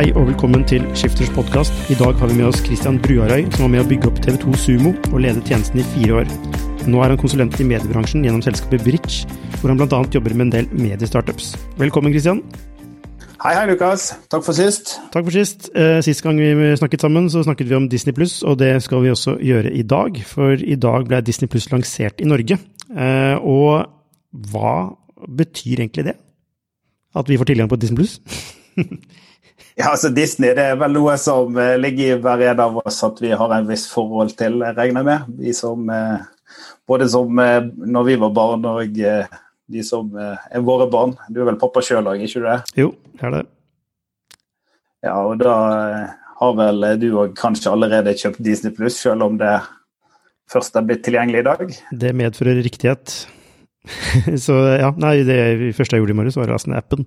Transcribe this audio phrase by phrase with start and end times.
[0.00, 1.74] Hei og velkommen til Skifters podkast.
[1.92, 4.54] I dag har vi med oss Christian Bruarøy, som var med å bygge opp TV2
[4.56, 6.30] Sumo og lede tjenesten i fire år.
[6.88, 9.28] Nå er han konsulent i mediebransjen gjennom selskapet Bridge,
[9.60, 9.98] hvor han bl.a.
[10.08, 11.50] jobber med en del mediestartups.
[11.82, 12.40] Velkommen, Christian.
[13.44, 14.08] Hei, hei, Lukas.
[14.32, 14.96] Takk for sist.
[15.12, 15.68] Takk for sist.
[15.76, 19.04] Eh, sist gang vi snakket sammen, så snakket vi om Disney pluss, og det skal
[19.04, 20.16] vi også gjøre i dag.
[20.32, 22.56] For i dag ble Disney pluss lansert i Norge.
[22.88, 23.84] Eh, og
[24.48, 24.76] hva
[25.28, 26.20] betyr egentlig det?
[27.12, 28.16] At vi får tilgang på Disney pluss?
[29.80, 33.00] Ja, altså Disney det er vel noe som eh, ligger i hver en av oss
[33.06, 35.30] at vi har en viss forhold til, regner jeg med.
[35.40, 39.00] Vi som, eh, både som eh, når vi var barn og
[39.70, 41.14] de som er våre barn.
[41.30, 42.56] Du er vel pappa sjøl òg, ikke du det?
[42.76, 43.44] Jo, jeg er det.
[45.06, 45.54] Ja, og da
[46.40, 49.54] har vel du òg kanskje allerede kjøpt Disney pluss, selv om det
[50.50, 51.62] først er blitt tilgjengelig i dag?
[52.02, 53.14] Det medfører riktighet.
[54.44, 55.38] Så ja, nei, det
[55.78, 57.06] første jeg gjorde i morges, var å laste ned appen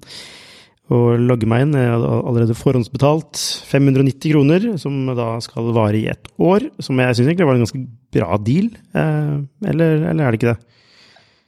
[0.92, 1.78] og logge meg inn.
[1.78, 3.40] Jeg hadde allerede forhåndsbetalt
[3.70, 6.68] 590 kroner, som da skal vare i ett år.
[6.84, 9.38] Som jeg syns egentlig var en ganske bra deal, eh,
[9.72, 10.60] eller, eller, er det ikke det?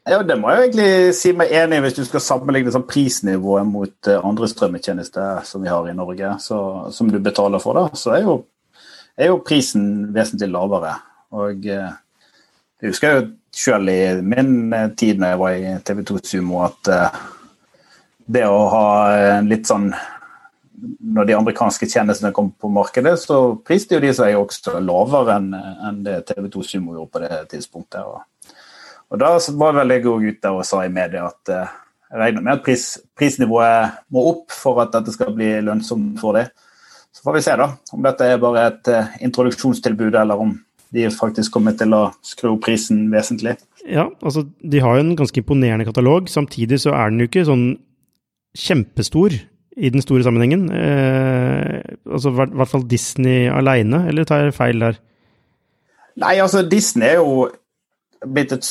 [0.06, 3.68] Ja, Det må jeg egentlig si meg enig i, hvis du skal sammenligne sånn prisnivået
[3.68, 6.60] mot eh, andre strømmetjenester som vi har i Norge, så,
[6.96, 8.40] som du betaler for, da, så er jo,
[9.18, 10.96] er jo prisen vesentlig lavere.
[11.36, 11.92] Og eh,
[12.80, 16.92] jeg husker jo sjøl i min tid når jeg var i TV2 Sumo, at
[18.26, 18.86] det å ha
[19.46, 19.92] litt sånn
[21.16, 26.02] Når de amerikanske tjenestene kom på markedet, så priste jo de seg også lavere enn
[26.06, 28.04] det TV2 Sumo gjorde på det tidspunktet.
[28.04, 28.58] Og,
[29.10, 29.32] og da
[29.62, 31.72] var vel jeg òg ute og sa i media at eh,
[32.12, 32.84] jeg regner med at pris,
[33.18, 36.52] prisnivået må opp for at dette skal bli lønnsomt for dem.
[37.16, 40.54] Så får vi se da, om dette er bare et uh, introduksjonstilbud, eller om
[40.96, 43.56] de faktisk kommer til å skru opp prisen vesentlig.
[43.88, 46.30] Ja, altså de har jo en ganske imponerende katalog.
[46.32, 47.66] Samtidig så er den jo ikke sånn
[48.56, 49.36] kjempestor
[49.76, 50.70] i den store sammenhengen.
[50.72, 55.00] Eh, altså i hvert fall Disney aleine, eller tar jeg feil der?
[56.22, 57.50] Nei, altså Disney er jo
[58.26, 58.70] blitt et,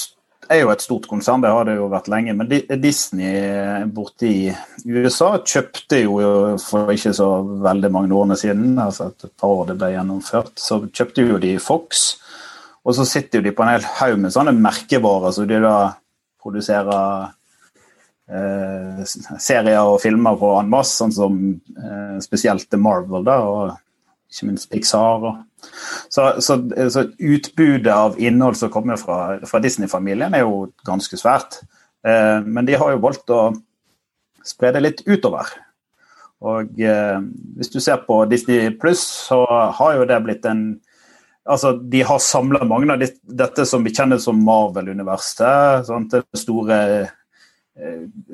[0.49, 2.33] er jo et stort konsern, det har det jo vært lenge.
[2.39, 2.49] Men
[2.81, 4.49] Disney borte i
[4.89, 6.17] USA kjøpte jo
[6.62, 7.28] for ikke så
[7.69, 11.56] veldig mange årene siden, altså et par år det ble gjennomført, så kjøpte jo de
[11.61, 12.06] Fox.
[12.84, 15.61] Og så sitter jo de på en hel haug med sånne merkevarer som så de
[15.65, 15.77] da
[16.44, 17.33] produserer
[18.25, 21.41] serier og filmer på en masse, sånn som
[21.77, 23.75] eh, spesielt The Marvel da, og
[24.33, 25.27] ikke minst Pixar.
[25.29, 25.69] Og,
[26.12, 26.59] så, så,
[26.93, 31.61] så, utbudet av innhold som kommer fra, fra Disney-familien, er jo ganske svært.
[32.07, 33.43] Eh, men de har jo valgt å
[34.45, 35.53] spre det litt utover.
[36.45, 37.21] Og eh,
[37.59, 39.45] hvis du ser på Disney pluss, så
[39.79, 40.67] har jo det blitt en
[41.45, 45.91] Altså, De har samla mange av dette som vi kjenner som Marvel-universet.
[46.09, 47.11] Det store Eh,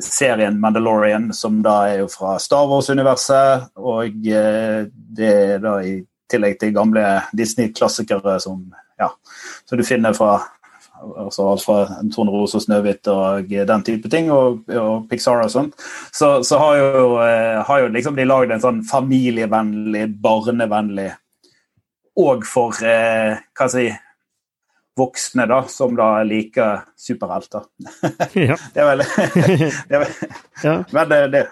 [0.02, 3.70] serien Mandalorian, som da er jo fra Star Wars-universet.
[3.80, 5.98] Og eh, det er da i
[6.30, 7.04] tillegg til gamle
[7.36, 8.62] Disney-klassikere som,
[9.00, 9.10] ja,
[9.66, 10.38] som du finner fra
[11.00, 11.76] altså alt fra
[12.12, 15.78] Tornerose og Snøhvit og den type ting, og, og Pixar og sånt,
[16.12, 21.08] så, så har, jo, eh, har, jo, liksom de lagd en sånn familievennlig, barnevennlig
[22.20, 23.88] Og for eh, hva si
[25.00, 27.66] voksne da, som da liker superhelter.
[28.50, 28.56] Ja.
[28.74, 29.02] det er vel,
[29.88, 30.12] det er vel
[30.64, 30.74] ja.
[30.92, 31.46] Men det, det.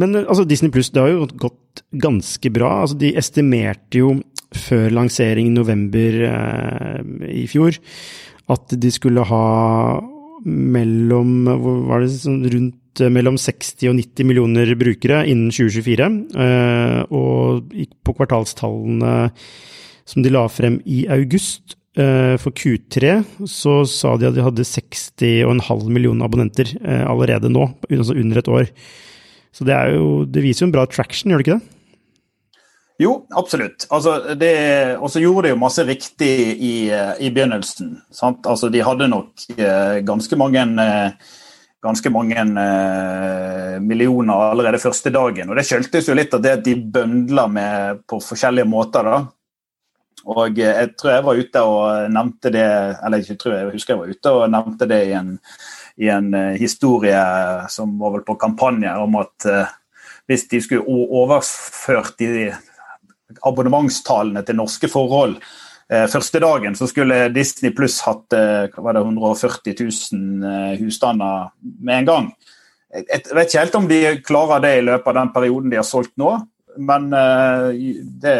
[0.00, 2.82] Men altså, Disney Pluss har jo gått ganske bra.
[2.84, 4.14] Altså, de estimerte jo
[4.52, 7.00] før lansering i november eh,
[7.32, 7.78] i fjor
[8.52, 9.44] at de skulle ha
[10.42, 16.08] mellom Hvor var det sånn rundt eh, mellom 60 og 90 millioner brukere innen 2024.
[16.46, 19.14] Eh, og på kvartalstallene
[20.02, 24.64] som de la frem i august, Eh, for Q3 så sa de at de hadde
[24.64, 28.70] 60,5 millioner abonnenter eh, allerede nå, altså under et år.
[29.52, 31.78] Så det, jo, det viser jo en bra traction, gjør det ikke det?
[33.02, 33.86] Jo, absolutt.
[33.90, 34.16] Altså,
[35.00, 37.96] og så gjorde de jo masse riktig i, i begynnelsen.
[38.14, 38.46] Sant?
[38.46, 41.30] Altså, de hadde nok eh, ganske mange eh,
[41.82, 45.50] ganske mange eh, millioner allerede første dagen.
[45.50, 49.08] Og Det skyldtes jo litt av det at de bøndler med på forskjellige måter.
[49.08, 49.24] da.
[50.30, 52.66] Og jeg tror jeg var ute og nevnte det
[53.02, 55.32] Eller jeg tror jeg, husker jeg var ute og nevnte det i en,
[55.98, 57.22] i en uh, historie
[57.72, 59.72] som var vel på kampanje om at uh,
[60.30, 62.52] hvis de skulle overført de
[63.42, 65.40] abonnementstallene til norske forhold
[66.08, 72.30] første dagen, så skulle Disney pluss hatt var det 140 000 husstander med en gang.
[72.92, 75.86] Jeg vet ikke helt om de klarer det i løpet av den perioden de har
[75.88, 76.30] solgt nå.
[76.76, 77.68] Men uh,
[78.22, 78.36] det,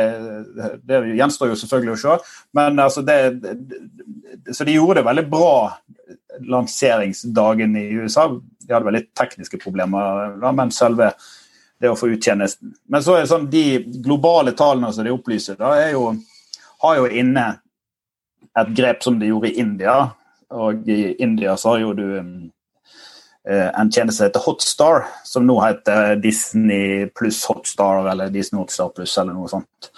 [0.82, 2.16] det, gjenstår jo selvfølgelig å se.
[2.56, 3.18] Men altså det,
[4.52, 5.54] Så de gjorde det veldig bra
[6.48, 8.28] lanseringsdagen i USA.
[8.62, 11.12] De hadde veldig tekniske problemer, men selve
[11.82, 12.72] det å få ut tjenesten.
[12.88, 16.12] Men så er det sånn, de globale tallene som de opplyser, da, jo,
[16.84, 17.46] har jo inne
[18.58, 19.96] et grep som de gjorde i India.
[20.54, 22.52] Og i India så har jo du Eh,
[23.50, 29.16] en tjeneste som heter Hotstar, som nå heter Disney pluss Hotstar eller Disney Hotstar pluss
[29.18, 29.88] eller noe sånt.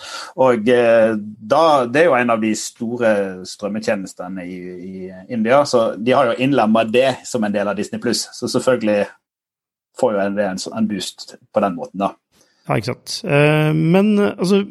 [0.41, 1.13] Og eh,
[1.53, 3.11] da, Det er jo en av de store
[3.49, 8.01] strømmetjenestene i, i India, så de har jo innlemma det som en del av Disney
[8.01, 8.31] pluss.
[8.33, 9.03] Så selvfølgelig
[10.01, 12.15] får jo det en, en, boost på den måten, da.
[12.65, 13.19] Ja, ikke sant.
[13.29, 14.65] Eh, men altså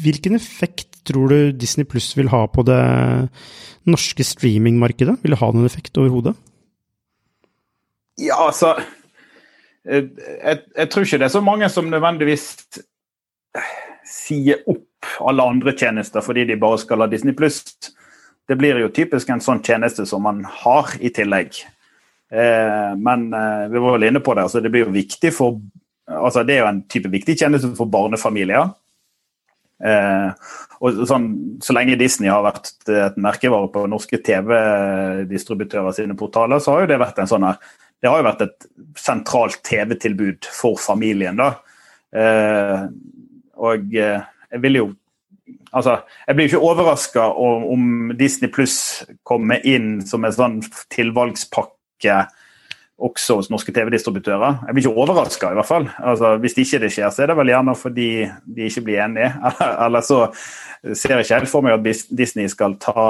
[0.00, 2.82] Hvilken effekt tror du Disney pluss vil ha på det
[3.88, 5.16] norske streamingmarkedet?
[5.24, 6.36] Vil det ha noen effekt overhodet?
[8.20, 8.74] Ja, altså
[9.84, 10.10] jeg,
[10.76, 12.50] jeg, tror ikke det er så mange som nødvendigvis
[14.10, 17.62] sier opp alle andre tjenester fordi de bare skal ha Disney pluss.
[18.48, 21.62] Det blir jo typisk en sånn tjeneste som man har i tillegg.
[22.30, 25.58] Eh, men eh, vi var vel inne på det, altså det blir jo viktig for
[26.10, 28.72] altså Det er jo en type viktig tjeneste for barnefamilier.
[29.80, 30.48] Eh,
[30.82, 31.28] og sånn,
[31.62, 36.90] Så lenge Disney har vært et merkevare på norske TV-distributører sine portaler, så har jo
[36.90, 37.62] det vært en sånn her
[38.00, 38.66] det har jo vært et
[38.98, 41.36] sentralt TV-tilbud for familien.
[41.40, 41.52] da.
[42.16, 42.86] Eh,
[43.60, 44.88] og eh, jeg vil jo
[45.70, 50.56] Altså, jeg blir ikke overraska om Disney Pluss kommer inn som en sånn
[50.90, 52.16] tilvalgspakke
[52.98, 54.64] også hos norske TV-distributører.
[54.66, 55.86] Jeg blir ikke overraska, i hvert fall.
[55.98, 58.08] Altså, hvis ikke det skjer, så er det vel gjerne fordi
[58.46, 59.30] de ikke blir enige.
[59.86, 60.20] Eller så
[60.82, 63.06] ser jeg ikke helt for meg at Disney skal ta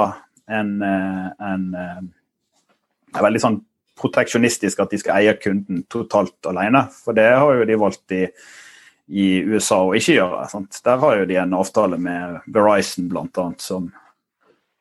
[0.49, 3.61] en, eh, en, en veldig sånn
[3.99, 6.85] proteksjonistisk at de skal eie kunden totalt alene.
[7.03, 8.25] For det har jo de valgt i,
[9.11, 10.45] i USA å ikke gjøre.
[10.51, 10.81] Sant?
[10.85, 13.49] Der har jo de en avtale med Verizon bl.a.
[13.61, 13.89] som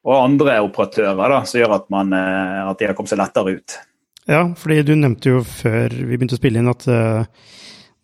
[0.01, 3.59] og andre operatører da, som gjør at, man, eh, at de har kommet seg lettere
[3.59, 3.75] ut.
[4.31, 7.27] Ja, fordi du nevnte jo før vi begynte å spille inn at uh,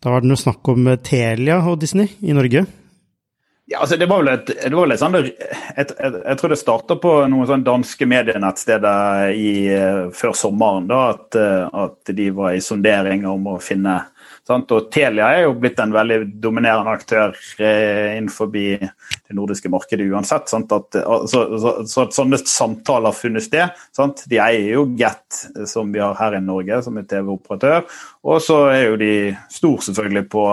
[0.03, 2.65] da var det noe snakk om Telia og Disney i Norge.
[3.69, 5.33] Ja, altså det var vel et, det var vel et sånt, jeg,
[5.75, 10.87] jeg, jeg, tror det starta på noen sånn danske medienettsteder i, eh, før sommeren.
[10.87, 13.97] da, at, eh, at, de var i sondering om å finne
[14.47, 14.71] sant?
[14.71, 18.87] Og Telia er jo blitt en veldig dominerende aktør eh, innenfor det
[19.35, 20.47] nordiske markedet uansett.
[20.47, 23.83] At, så, så, så, at sånne samtaler har funnet sted.
[23.91, 24.23] Sant?
[24.31, 27.83] De eier jo Get, som vi har her i Norge, som er TV-operatør.
[28.31, 29.15] Og så er jo de
[29.51, 30.51] stor selvfølgelig på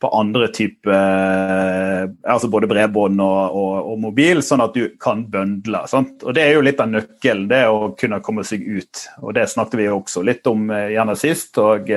[0.00, 5.26] på andre typer eh, altså Både bredbånd og, og, og, mobil, sånn at du kan
[5.30, 5.84] bøndle.
[5.90, 6.24] Sant?
[6.24, 9.04] Og Det er jo litt av nøkkelen, det å kunne komme seg ut.
[9.20, 11.60] og Det snakket vi også litt om eh, gjerne sist.
[11.60, 11.92] og,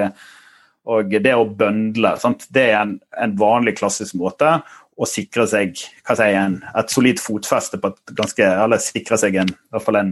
[0.84, 2.48] og det å bøndle, sant?
[2.52, 4.58] det er en, en, vanlig, klassisk måte
[4.94, 9.40] å sikre seg hva sier en, et solid fotfeste på et ganske, eller sikre seg
[9.42, 10.12] en, i hvert fall en,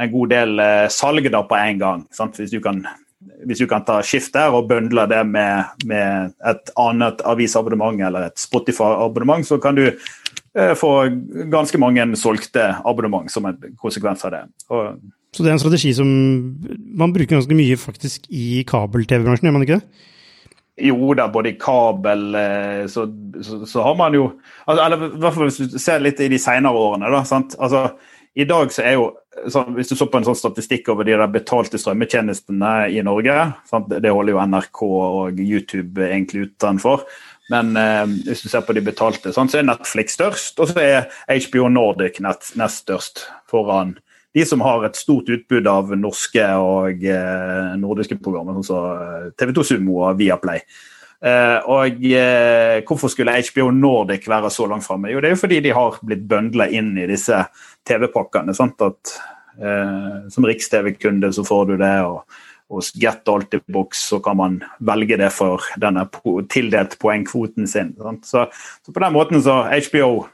[0.00, 2.06] en god del eh, salg da på en gang.
[2.14, 2.40] Sant?
[2.40, 2.80] Hvis du kan
[3.46, 8.28] hvis du kan ta skift der og bøndle det med, med et annet avisabonnement eller
[8.28, 10.92] et Spotify-abonnement, så kan du eh, få
[11.52, 14.44] ganske mange solgte abonnement som en konsekvens av det.
[14.70, 15.02] Og,
[15.32, 16.08] så det er en strategi som
[16.92, 20.08] man bruker ganske mye faktisk i kabel-TV-bransjen, gjør man ikke det?
[20.82, 23.04] Jo da, både i kabel eh, så,
[23.44, 24.22] så, så har man jo
[24.64, 27.10] altså, Eller i hvert fall hvis du ser litt i de senere årene.
[27.12, 27.56] da, sant?
[27.60, 27.90] Altså,
[28.34, 29.10] I dag så er jo
[29.48, 33.36] så hvis du så på en sånn statistikk over de der betalte strømmetjenestene i Norge
[33.68, 33.88] sant?
[33.88, 37.06] Det holder jo NRK og YouTube egentlig utenfor.
[37.52, 40.84] Men eh, hvis du ser på de betalte, sånn, så er Netflix størst, og så
[40.84, 43.96] er HBO Nordic nest, nest størst foran
[44.32, 49.32] de som har et stort utbud av norske og eh, nordiske programmer, sånn som så
[49.36, 50.62] TV 2 Sumo og Viaplay.
[51.22, 55.12] Uh, og uh, Hvorfor skulle HBO Nordic være så langt framme?
[55.12, 57.44] Jo, det er jo fordi de har blitt bøndla inn i disse
[57.86, 58.54] TV-pakkene.
[59.52, 62.24] Uh, som Riks-TV-kunde så får du det, og,
[62.72, 66.06] hos Get Altibox, så kan man velge det for denne
[66.48, 67.92] tildelt poengkvoten sin.
[68.24, 68.46] Så,
[68.86, 70.24] så, på den måten så har HBO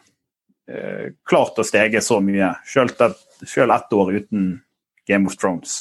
[0.71, 4.53] eh, klart å stege så mye, sjøl ett år uten
[5.09, 5.81] Game of Thrones.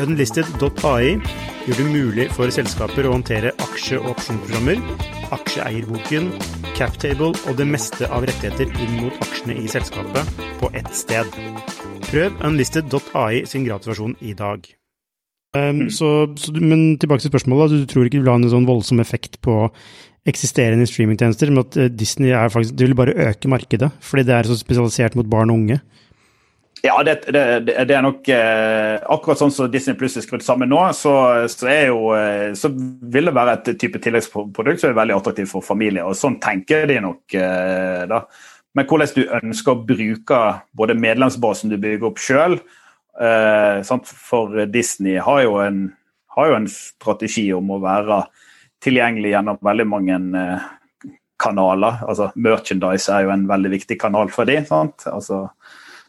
[0.00, 1.18] Unlisted.ai
[1.66, 4.80] gjør det mulig for selskaper å håndtere aksje- og opsjonsprogrammer,
[5.36, 6.30] aksjeeierboken,
[6.78, 11.28] captable og det meste av rettigheter inn mot aksjene i selskapet på ett sted.
[12.08, 14.64] Prøv unlisted.ai sin gratisversjon i dag.
[15.56, 17.82] Um, så, så, men tilbake til spørsmålet.
[17.82, 19.64] Du tror ikke det vil ha en sånn voldsom effekt på
[20.28, 24.36] eksisterende streamingtjenester, men at eh, Disney er faktisk, det vil bare øke markedet, fordi det
[24.36, 25.80] er så spesialisert mot barn og unge?
[26.80, 30.70] Ja, det, det, det er nok eh, akkurat sånn som Disney Pluss er skrudd sammen
[30.72, 31.12] nå, så,
[31.52, 35.66] så, jo, eh, så, vil det være et type tilleggsprodukt som er veldig attraktivt for
[35.66, 36.08] familier.
[36.08, 38.22] og Sånn tenker de nok eh, da.
[38.78, 40.40] Men hvordan du ønsker å bruke
[40.78, 42.56] både medlemsbasen du bygger opp sjøl
[43.20, 43.80] eh,
[44.14, 45.82] For Disney har jo, en,
[46.36, 48.22] har jo, en, strategi om å være
[48.80, 50.68] tilgjengelig gjennom veldig mange eh,
[51.40, 52.00] kanaler.
[52.08, 54.64] Altså, merchandise er jo en veldig viktig kanal for dem.
[54.70, 55.48] Altså,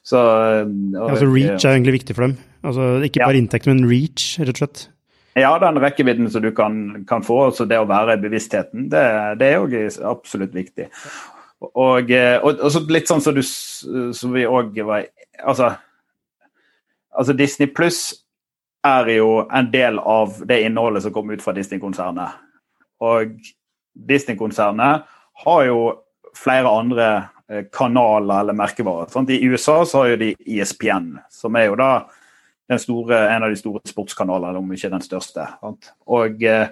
[0.03, 0.21] så,
[0.65, 2.39] og, altså, reach er egentlig viktig for dem?
[2.65, 3.43] Altså, ikke bare ja.
[3.43, 4.87] inntekt, men reach, rett og slett?
[5.37, 9.03] Ja, den rekkevidden som du kan, kan få, altså det å være i bevisstheten, det,
[9.39, 10.89] det er jo absolutt viktig.
[11.69, 15.05] Og, eh, og, og, så litt sånn som du som vi òg var
[15.45, 15.75] altså,
[17.13, 18.01] altså, Disney Pluss
[18.83, 22.39] er jo en del av det innholdet som kommer ut fra Disney-konsernet.
[23.05, 23.37] Og
[23.93, 25.05] Disney-konsernet
[25.45, 25.83] har jo
[26.37, 27.29] flere andre eh,
[27.73, 29.11] kanaler eller merkevarer.
[29.11, 29.29] Sant?
[29.29, 31.91] I USA så har jo de ESPN, som er jo da
[32.79, 35.47] store, en av de store sportskanalene, om ikke den største.
[35.59, 35.91] Sant?
[36.07, 36.71] Og eh,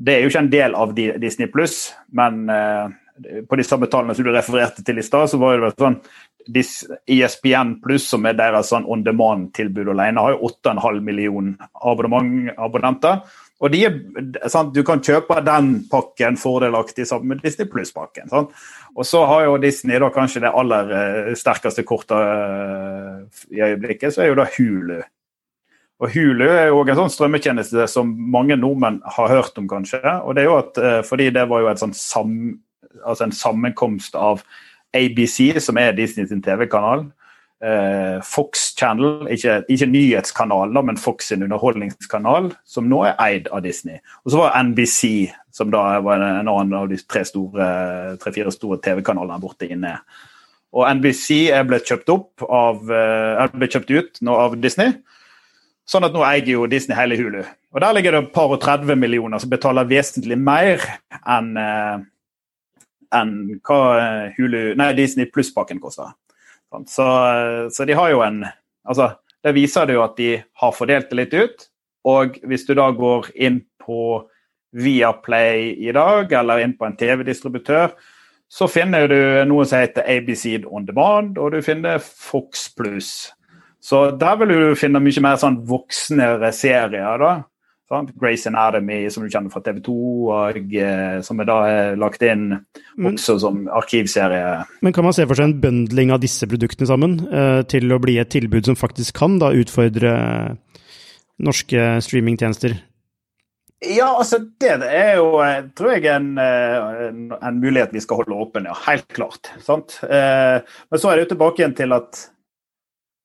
[0.00, 2.46] det er jo ikke en del av Disney Pluss, men
[3.48, 5.98] på de samme tallene som du refererte til i stad, så var det sånn
[7.06, 11.68] ESPN pluss, som er deres sånn on demand-tilbud alene, har jo 8,5 millioner
[12.56, 13.20] abonnenter.
[13.60, 13.82] Og de,
[14.48, 18.32] sant, Du kan kjøpe den pakken fordelaktig sammen med Disney Pluss-pakken.
[18.96, 24.14] Og så har jo Disney da kanskje det aller uh, sterkeste kortet uh, i øyeblikket,
[24.14, 25.00] så er jo da Hulu.
[26.00, 30.00] Og Hulu er jo en sånn strømmetjeneste som mange nordmenn har hørt om, kanskje.
[30.00, 32.34] og det er jo at, uh, Fordi det var jo sånn sam
[33.06, 34.42] altså en sammenkomst av
[34.96, 37.04] ABC, som er Disney sin TV-kanal.
[37.60, 43.62] Uh, Fox Channel, ikke, ikke nyhetskanalen, men Fox sin underholdningskanal, som nå er eid av
[43.66, 44.00] Disney.
[44.24, 45.02] Og så var NBC,
[45.52, 49.98] som da var en annen av de tre-fire tre, store TV-kanalene borte inne.
[50.72, 54.94] Og NBC er blitt kjøpt opp av, er blitt kjøpt ut nå av Disney.
[55.90, 57.42] Sånn at nå eier jo Disney hele Hulu.
[57.74, 60.82] Og Der ligger det et par og 30 millioner som betaler vesentlig mer
[61.26, 61.98] enn uh,
[63.10, 66.12] enn hva eh, Hulu, nei, Disney Pluss-pakken koster.
[66.86, 67.06] Så,
[67.74, 68.44] så, de har jo en
[68.86, 69.10] altså,
[69.42, 70.30] Det viser det jo at de
[70.62, 71.66] har fordelt det litt ut.
[72.08, 74.22] Og hvis du da går inn på
[74.76, 77.94] Viaplay i dag, eller inn på en TV-distributør,
[78.50, 83.30] så finner du noe som heter ABC On Demand, og du finner Fox Pluss.
[83.80, 87.18] Så der vil du finne mye mer sånn voksnere serier.
[87.22, 87.32] da.
[87.90, 88.12] Sant?
[88.14, 89.94] Grace Anatomy, som du kjenner fra TV 2,
[90.30, 94.60] og eh, som er da er lagt inn men, også som arkivserie.
[94.86, 97.98] Men kan man se for seg en bøndling av disse produktene sammen, eh, til å
[98.02, 100.14] bli et tilbud som faktisk kan da utfordre
[101.42, 102.78] norske streamingtjenester?
[103.82, 108.38] Ja, altså det er jo, eh, tror jeg, en, en, en mulighet vi skal holde
[108.38, 108.78] åpen, ja.
[108.86, 109.50] Helt klart.
[109.66, 109.98] Sant?
[110.06, 112.26] Men så er det jo tilbake igjen til at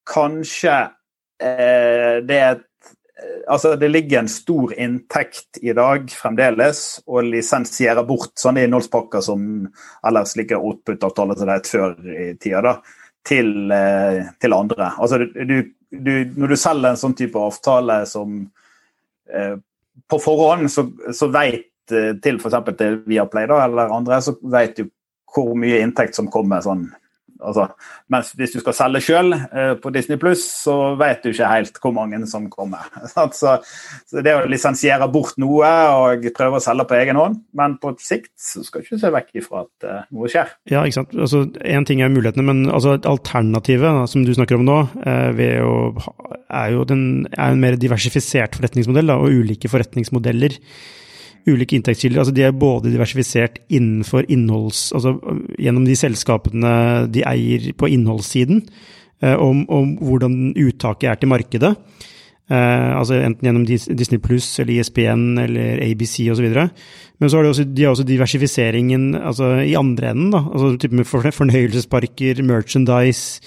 [0.10, 0.88] kanskje
[1.36, 2.64] det er et
[3.48, 9.68] altså Det ligger en stor inntekt i dag fremdeles å lisensiere bort sånne innholdspakker som
[10.06, 12.76] ellers ligger output-avtaler som det før i tida, da,
[13.26, 14.92] til, eh, til andre.
[14.98, 15.56] Altså du,
[15.90, 18.42] du, Når du selger en sånn type avtale som
[19.30, 19.56] eh,
[20.10, 22.76] på forhånd så, så vet eh, til f.eks.
[22.78, 24.90] til Viaplay da, eller andre, så vet du
[25.36, 26.88] hvor mye inntekt som kommer sånn
[27.44, 27.68] altså,
[28.12, 31.80] mens hvis du skal selge sjøl eh, på Disney Pluss, så vet du ikke helt
[31.82, 32.88] hvor mange som kommer.
[33.36, 33.58] Så,
[34.08, 37.92] så det å lisensiere bort noe og prøve å selge på egen hånd, men på
[38.02, 40.52] sikt så skal du ikke se vekk ifra at uh, noe skjer.
[40.72, 41.16] Ja, ikke sant.
[41.18, 41.44] Altså,
[41.90, 45.76] ting er mulighetene, men altså, alternativet som du snakker om nå, eh, å,
[46.50, 50.60] er jo den, er en mer diversifisert forretningsmodell da, og ulike forretningsmodeller
[51.50, 52.22] ulike inntektskilder.
[52.22, 54.90] Altså de er både diversifisert innenfor innholds...
[54.96, 55.16] Altså
[55.62, 56.74] gjennom de selskapene
[57.14, 58.64] de eier på innholdssiden,
[59.24, 61.76] eh, om, om hvordan uttaket er til markedet.
[62.46, 66.50] Eh, altså enten gjennom Disney Pluss eller ISPN e eller ABC osv.
[67.20, 70.32] Men så har de også, de har også diversifiseringen altså, i andre enden.
[70.34, 73.42] da, altså type med Fornøyelsesparker, merchandise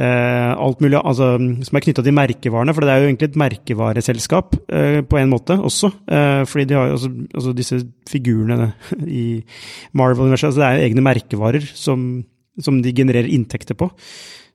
[0.00, 4.56] alt mulig altså, som er knytta til merkevarene, for det er jo egentlig et merkevareselskap
[4.72, 5.90] eh, på en måte også.
[6.08, 8.72] Eh, fordi de har jo altså, disse figurene
[9.22, 9.42] i
[9.92, 12.06] Marvel-universet, altså det er jo egne merkevarer som,
[12.58, 13.90] som, de genererer inntekter på.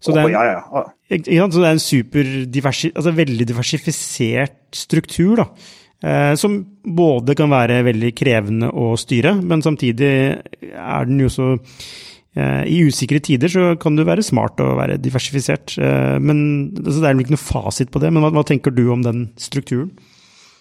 [0.02, 0.84] Så det er, oh, ja, ja.
[1.10, 6.36] Ja, så det er en super diversi, altså veldig diversifisert struktur, da.
[6.38, 12.17] som både kan være veldig krevende å styre, men samtidig er den jo så Eh,
[12.38, 15.78] I usikre tider så kan det være smart å være diversifisert.
[15.82, 18.76] Eh, men altså, Det er vel ikke noe fasit på det, men hva, hva, tenker
[18.76, 19.92] du om den strukturen?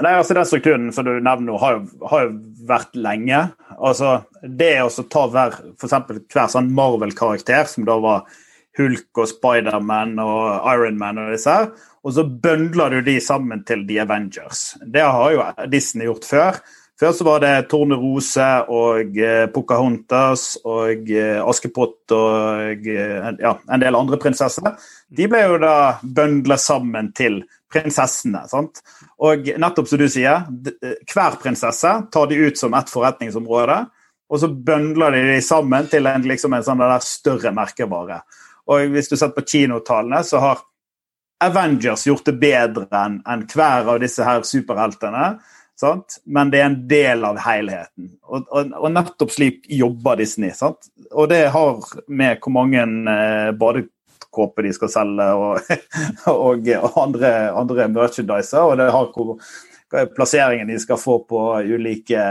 [0.05, 1.81] Nei, altså Den strukturen som du nevner nå, har,
[2.11, 2.33] har jo
[2.69, 3.43] vært lenge.
[3.77, 8.27] Altså, Det å ta hver, for eksempel, hver sånn Marvel-karakter, som da var
[8.77, 11.71] Hulk og Spiderman og Ironman og disse her,
[12.07, 14.77] og så bøndler du de sammen til The Avengers.
[14.85, 16.61] Det har jo Disney gjort før.
[16.97, 23.83] Før så var det Tornerose og eh, Pocahontas og eh, Askepott og eh, ja, en
[23.83, 24.71] del andre prinsesser.
[25.13, 28.47] De ble jo da bøndla sammen til prinsessene.
[28.49, 28.81] sant?
[29.21, 30.47] Og nettopp som du sier,
[31.13, 33.83] hver prinsesse tar de ut som ett forretningsområde.
[34.33, 38.23] Og så bøndler de de sammen til en, liksom en sånn der større merkevare.
[38.73, 40.65] Og hvis du setter på kinotallene, så har
[41.45, 45.35] Avengers gjort det bedre enn en hver av disse her superheltene.
[45.77, 46.21] Sant?
[46.25, 48.15] Men det er en del av helheten.
[48.25, 50.55] Og, og, og nettopp slik jobber Disney.
[50.57, 50.89] Sant?
[51.13, 55.73] Og det har med hvor mange eh, badekåper de skal selge og,
[56.33, 56.71] og,
[57.03, 59.37] andre, andre merchandiser, og det har hvor
[60.17, 62.23] plasseringen de skal få på ulike,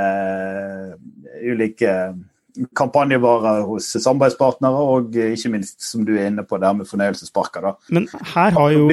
[1.45, 1.93] ulike
[2.77, 7.69] kampanjevarer hos samarbeidspartnere, og ikke minst, som du er inne på, det her med fornøyelsesparker.
[7.69, 7.75] da.
[7.95, 8.87] Men her har jo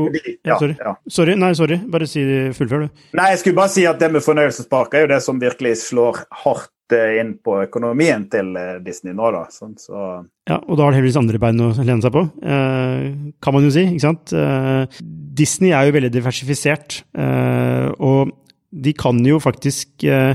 [0.44, 0.76] ja, sorry.
[0.76, 0.94] Ja.
[1.08, 1.38] sorry.
[1.38, 1.80] Nei, sorry.
[1.92, 2.24] Bare si
[2.56, 3.02] fullfør, du.
[3.18, 6.24] Nei, jeg skulle bare si at det med fornøyelsesparker er jo det som virkelig slår
[6.44, 9.46] hardt eh, inn på økonomien til eh, Disney nå, da.
[9.54, 10.20] Sånn, så...
[10.50, 13.08] Ja, og da har det heldigvis andre bein å lene seg på, eh,
[13.42, 14.34] kan man jo si, ikke sant.
[14.36, 15.00] Eh,
[15.32, 18.34] Disney er jo veldig diversifisert, eh, og
[18.72, 20.32] de kan jo faktisk eh,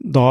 [0.00, 0.30] da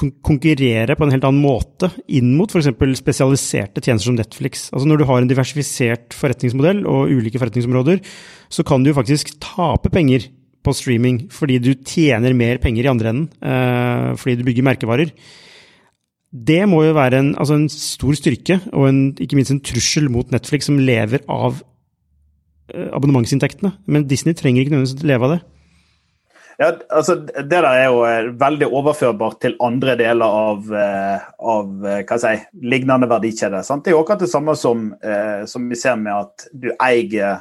[0.00, 2.70] konkurrere på en helt annen måte inn mot f.eks.
[2.98, 4.68] spesialiserte tjenester som Netflix.
[4.72, 8.00] Altså Når du har en diversifisert forretningsmodell og ulike forretningsområder,
[8.48, 10.30] så kan du faktisk tape penger
[10.64, 15.12] på streaming fordi du tjener mer penger i andre enden, eh, fordi du bygger merkevarer.
[16.30, 20.06] Det må jo være en, altså en stor styrke, og en, ikke minst en trussel
[20.12, 21.58] mot Netflix, som lever av
[22.70, 23.72] eh, abonnementsinntektene.
[23.90, 25.40] Men Disney trenger ikke nødvendigvis leve av det.
[26.60, 31.86] Ja, altså, Det der er jo eh, veldig overførbart til andre deler av, eh, av
[31.88, 33.62] eh, hva jeg lignende verdikjede.
[33.64, 33.84] Sant?
[33.84, 34.90] Det er jo akkurat det samme som,
[35.48, 37.40] som, vi ser med at du eier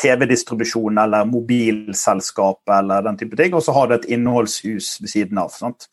[0.00, 5.42] TV-distribusjon eller mobilselskap eller den type ting, og så har du et innholdshus ved siden
[5.42, 5.52] av.
[5.52, 5.90] Sant?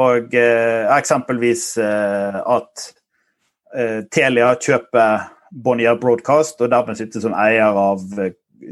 [0.00, 2.88] Og eksempelvis at
[4.12, 8.04] Telia kjøper Bonnier Broadcast og dermed sitter som eier av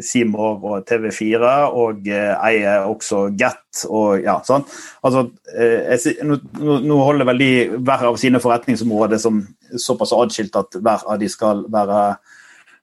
[0.03, 4.65] Seymour og TV4, og eh, eier også Get og ja, sånn.
[5.05, 9.43] Altså, eh, jeg, nå, nå, holder vel de hver av sine forretningsområder som
[9.81, 12.01] såpass adskilt at hver av de skal være,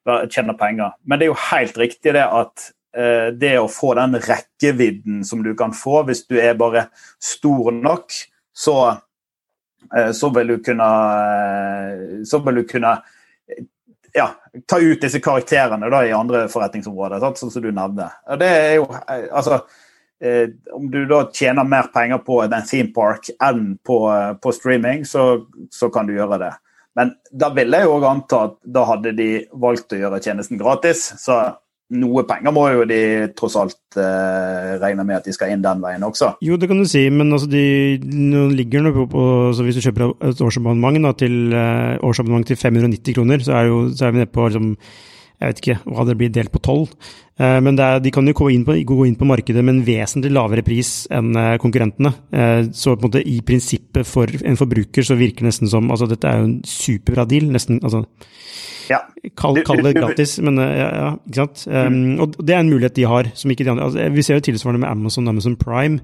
[0.08, 0.96] være, tjene penger.
[1.06, 5.44] Men det er jo helt riktig det at eh, det å få den rekkevidden som
[5.46, 6.88] du kan få hvis du er bare
[7.22, 8.14] stor nok,
[8.54, 8.78] så,
[9.96, 10.92] eh, så vil du kunne
[12.28, 13.00] Så vil du kunne
[14.14, 14.30] ja,
[14.68, 17.40] ta ut disse karakterene da, i andre forretningsområder, sant?
[17.40, 18.10] sånn som du nevnte.
[18.40, 19.62] Det er jo, eh, altså,
[20.22, 24.54] eh, Om du da tjener mer penger på en theme park enn på, eh, på
[24.54, 26.52] streaming, så, så, kan du gjøre det.
[26.96, 31.14] Men da vil jeg jo anta at da hadde de valgt å gjøre tjenesten gratis.
[31.18, 31.40] Så
[31.92, 33.02] noe penger må jo de
[33.38, 36.34] tross alt eh, regne med at de skal inn den veien også.
[36.46, 39.24] Jo, det kan du si, men altså de nå ligger nå på,
[39.56, 43.82] så Hvis du kjøper et årsabonnement til, eh, årsabonnement til 590 kroner, så er, jo,
[43.96, 44.76] så er vi nede på liksom,
[45.42, 46.94] Jeg vet ikke hva det blir delt på tolv.
[47.42, 50.30] Men er, de kan jo gå inn, på, gå inn, på, markedet med en vesentlig
[50.30, 51.32] lavere pris enn
[51.64, 52.12] konkurrentene.
[52.70, 56.06] Så på en måte i prinsippet for en forbruker så virker det nesten som Altså
[56.12, 57.50] dette er jo en superbra deal.
[57.50, 58.04] Nesten altså
[58.92, 59.00] ja.
[59.38, 61.64] Kall, kall, det gratis, men ja, ja ikke sant.
[61.70, 64.40] Um, og det er en mulighet de har, som ikke de andre altså, Vi ser
[64.40, 66.02] jo tilsvarende med Amazon, Amazon Prime.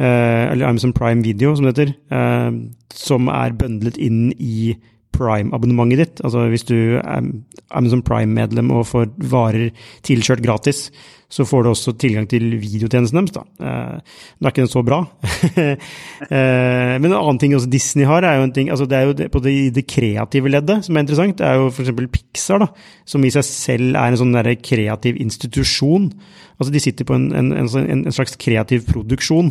[0.00, 1.94] Uh, eller Amazon Prime Video, som det heter.
[2.12, 4.74] Uh, som er bøndlet inn i
[5.16, 6.24] Prime-abonnementet ditt.
[6.24, 7.28] Altså hvis du er
[7.70, 9.70] Amazon Prime-medlem og får varer
[10.06, 10.90] tilkjørt gratis,
[11.32, 13.34] så får du også tilgang til videotjenesten deres.
[13.34, 13.42] da.
[13.58, 15.00] Eh, nå er ikke den så bra.
[15.66, 19.08] eh, men en annen ting også Disney har, er jo en ting altså det er
[19.08, 21.38] jo på det, det kreative leddet som er interessant.
[21.40, 21.90] Det er jo f.eks.
[22.14, 22.70] Pixar, da,
[23.08, 26.12] som i seg selv er en sånn der kreativ institusjon.
[26.60, 29.50] Altså De sitter på en, en, en slags kreativ produksjon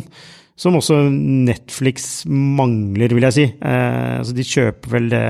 [0.56, 3.44] som også Netflix mangler, vil jeg si.
[3.60, 5.26] Eh, altså de kjøper vel det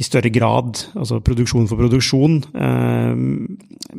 [0.00, 2.38] i større grad, altså produksjon for produksjon.
[2.50, 3.20] Eh,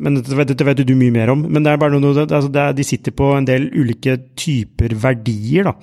[0.02, 1.46] men dette, dette, vet du mye mer om.
[1.48, 5.70] Men det er bare noe, altså er, de sitter på en del ulike typer verdier,
[5.70, 5.76] da,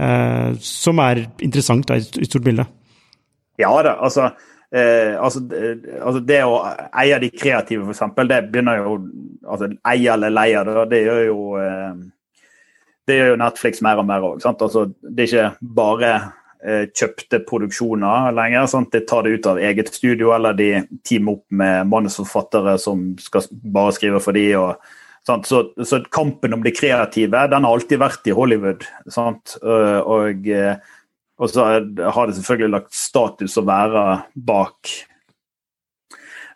[0.00, 2.66] eh, som er interessant da, i stort bilde.
[3.58, 4.30] Ja da, altså,
[4.72, 5.44] eh, altså,
[6.00, 6.60] altså, det å
[7.02, 9.00] eie de kreative, f.eks., det begynner jo
[9.48, 11.90] altså Eie eller leie, det gjør jo eh,
[13.08, 14.44] det gjør jo Netflix mer og mer òg.
[14.44, 16.12] Altså, det er ikke bare
[16.62, 18.68] eh, kjøpte produksjoner lenger.
[18.70, 18.92] Sant?
[18.92, 20.70] De tar det ut av eget studio, eller de
[21.08, 24.90] teamer opp med manusforfattere som skal bare skrive for de, og,
[25.28, 28.86] så, så, kampen om det kreative den har alltid vært i Hollywood.
[29.12, 29.58] Sant?
[29.60, 30.48] Og,
[31.38, 31.82] og så har
[32.30, 34.04] det selvfølgelig lagt status å være
[34.48, 34.94] bak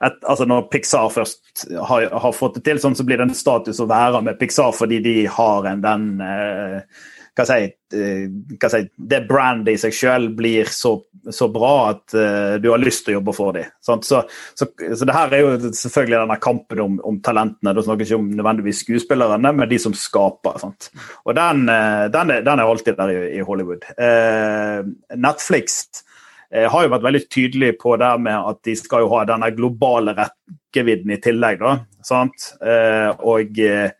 [0.03, 3.37] et, altså Når Pixar først har, har, fått det til, sånn, så blir det en
[3.38, 7.65] status å være med Pixar fordi de har en den eh, hva si,
[7.97, 8.25] eh,
[8.61, 10.99] hva si, Det brandet i seg selv blir så,
[11.33, 13.71] så bra at uh, du har lyst til å jobbe for dem.
[13.81, 14.21] Så, så,
[14.59, 17.73] så, det her er jo selvfølgelig denne kampen om, om talentene.
[17.73, 20.61] Da snakker ikke om nødvendigvis skuespillerne, men de som skaper.
[20.61, 20.91] Sant?
[21.25, 23.88] Og den, uh, den, er, den, er, alltid der i, i Hollywood.
[23.97, 24.85] Uh,
[25.17, 26.12] Netflix Eh,
[26.53, 30.12] har jo vært veldig tydelig på det med at de skal jo ha denne globale
[30.19, 31.62] rekkevidden i tillegg.
[31.62, 32.53] da, sant?
[32.61, 33.95] Eh, og eh,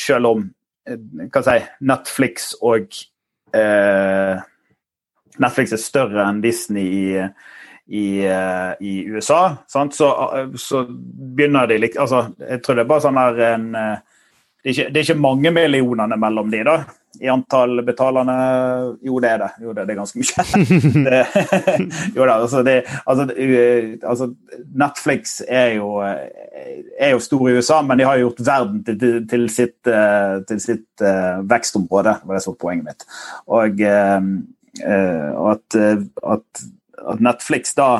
[0.00, 0.46] selv om
[1.30, 2.88] hva si, Netflix og
[3.54, 4.40] eh,
[5.40, 7.26] Netflix er større enn Disney i,
[8.00, 9.42] i, i USA?
[9.68, 13.68] Så, så, begynner de litt altså, Jeg tror det er bare sånn der en
[14.60, 16.74] det er, ikke, det er ikke mange millionene mellom de da,
[17.18, 18.34] i antall betalende
[19.02, 19.48] Jo, det er det.
[19.64, 20.44] Jo, det, det er ganske mye.
[21.08, 21.22] det,
[22.16, 23.26] jo da, altså, det, altså,
[24.12, 24.28] altså,
[24.84, 29.48] Netflix er jo, er jo, stor i USA, men de har gjort verden til, til
[29.50, 29.90] sitt,
[30.48, 33.06] til sitt uh, vekstområde, var det som var poenget mitt.
[33.50, 35.80] Og, uh, at,
[36.36, 36.64] at,
[37.10, 37.90] at Netflix da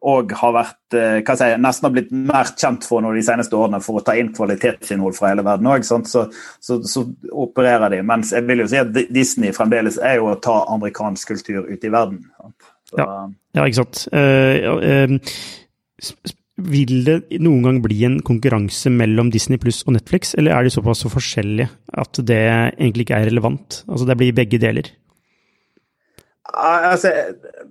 [0.00, 3.56] og har vært eh, hva jeg, nesten har blitt mer kjent for noe de seneste
[3.56, 5.84] årene for å ta inn kvalitetsinnhold fra hele verden òg.
[5.84, 6.26] Så, så,
[6.64, 8.00] så, opererer de.
[8.06, 11.84] Mens jeg vil jo si at Disney fremdeles er jo å ta amerikansk kultur ut
[11.84, 12.22] i verden.
[12.88, 13.08] Så, ja.
[13.58, 13.66] ja.
[13.66, 14.06] ikke sant.
[14.14, 20.56] Uh, uh, vil det noen gang bli en konkurranse mellom Disney pluss og Netflix, eller
[20.56, 21.68] er de såpass så forskjellige
[22.00, 23.82] at det egentlig ikke er relevant?
[23.88, 24.90] Altså det blir begge deler?
[26.50, 27.12] Altså,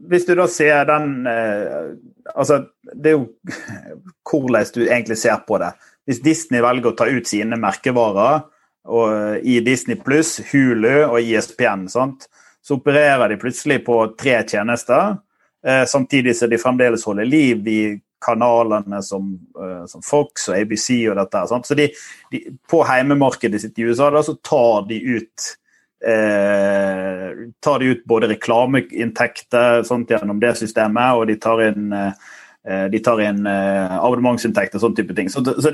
[0.09, 1.91] hvis du da ser den eh,
[2.29, 2.59] Altså,
[2.93, 3.27] det er jo
[4.29, 5.71] hvordan du egentlig ser på det.
[6.05, 8.43] Hvis Disney velger å ta ut sine merkevarer
[8.85, 12.27] og, i Disney pluss, Hulu og ISPN, sant?
[12.61, 15.17] så opererer de plutselig på tre tjenester,
[15.65, 17.81] eh, samtidig som de fremdeles holder liv i
[18.21, 21.43] kanalene som, eh, som Fox og ABC og dette.
[21.49, 21.65] Sant?
[21.65, 21.89] Så de,
[22.31, 25.49] de, på heimemarkedet sitt i USA da, så tar de ut
[26.05, 32.29] eh, tar de ut både reklameinntekter sånt, gjennom det systemet, og de tar inn eh,
[32.91, 35.29] de tar inn eh, abonnementsinntekter og sånne type ting.
[35.31, 35.71] Så, så,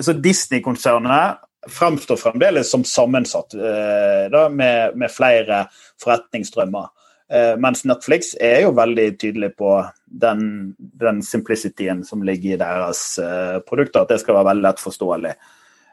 [0.00, 5.66] så Disney-konsernet fremstår fremdeles som sammensatt eh, da, med, med, flere
[6.02, 6.88] forretningsstrømmer.
[7.32, 9.72] Eh, mens Netflix er jo veldig tydelig på
[10.06, 14.82] den, den simplicityen som ligger i deres eh, produkter, at det skal være veldig lett
[14.82, 15.34] forståelig.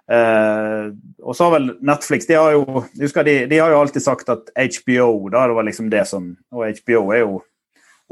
[0.05, 0.93] Uh,
[1.25, 4.27] og så har vel Netflix de har jo husker de, de, har jo alltid sagt
[4.29, 7.39] at HBO da, det var liksom det som Og HBO er jo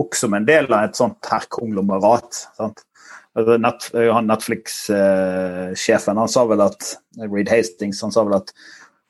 [0.01, 2.47] også en del av et sånt her konglomerat.
[2.57, 3.85] Altså Net,
[4.25, 8.49] Netflix-sjefen han sa vel at Reed Hastings han sa vel at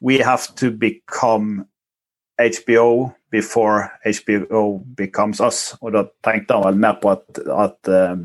[0.04, 1.64] We have to become
[2.36, 5.76] HBO before HBO becomes us.
[5.82, 8.20] Og da tenkte han vel mer på at, at uh,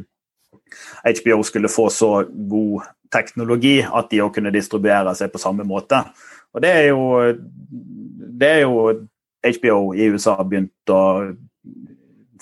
[1.07, 5.67] eh, HBO skulle få så god teknologi at de òg kunne distribuere seg på samme
[5.69, 6.03] måte.
[6.55, 7.05] Og det er jo,
[8.41, 8.89] det er jo
[9.45, 11.03] HBO i USA har begynt å